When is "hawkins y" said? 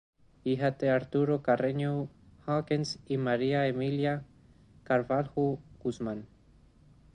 2.47-3.17